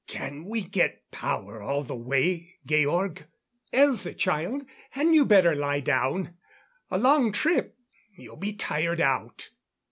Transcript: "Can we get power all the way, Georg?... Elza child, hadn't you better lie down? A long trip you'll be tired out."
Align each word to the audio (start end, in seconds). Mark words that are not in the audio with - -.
"Can 0.07 0.45
we 0.45 0.63
get 0.63 1.11
power 1.11 1.61
all 1.61 1.83
the 1.83 1.95
way, 1.95 2.55
Georg?... 2.65 3.27
Elza 3.71 4.17
child, 4.17 4.65
hadn't 4.89 5.13
you 5.13 5.25
better 5.25 5.53
lie 5.53 5.79
down? 5.79 6.37
A 6.89 6.97
long 6.97 7.31
trip 7.31 7.77
you'll 8.17 8.35
be 8.37 8.53
tired 8.53 8.99
out." 8.99 9.51